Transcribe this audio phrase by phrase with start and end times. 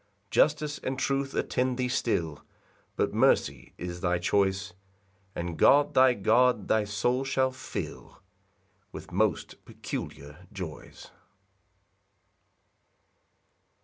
[0.29, 2.43] 5 Justice and truth attend thee still
[2.95, 4.73] But mercy is thy choice;
[5.35, 8.19] And God, thy God, thy soul shall fill
[8.91, 11.11] With most peculiar joys.